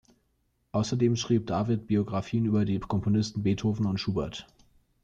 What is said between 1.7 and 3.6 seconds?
Biografien über die Komponisten